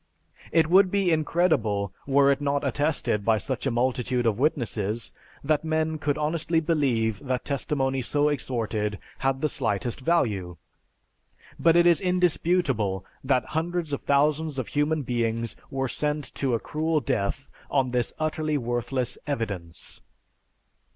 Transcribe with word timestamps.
It 0.51 0.67
would 0.67 0.89
be 0.89 1.11
incredible 1.11 1.93
were 2.07 2.31
it 2.31 2.41
not 2.41 2.63
attested 2.65 3.23
by 3.23 3.37
such 3.37 3.67
a 3.67 3.69
multitude 3.69 4.25
of 4.25 4.39
witnesses, 4.39 5.11
that 5.43 5.63
men 5.63 5.99
could 5.99 6.17
honestly 6.17 6.59
believe 6.59 7.19
that 7.23 7.45
testimony 7.45 8.01
so 8.01 8.27
extorted 8.27 8.97
had 9.19 9.41
the 9.41 9.47
slightest 9.47 9.99
value. 9.99 10.57
But 11.59 11.75
it 11.75 11.85
is 11.85 12.01
indisputable 12.01 13.05
that 13.23 13.45
hundreds 13.53 13.93
of 13.93 14.01
thousands 14.01 14.57
of 14.57 14.69
human 14.69 15.03
beings 15.03 15.55
were 15.69 15.87
sent 15.87 16.33
to 16.33 16.55
a 16.55 16.59
cruel 16.59 16.99
death 16.99 17.51
on 17.69 17.91
this 17.91 18.11
utterly 18.17 18.57
worthless 18.57 19.19
"evidence." 19.27 20.01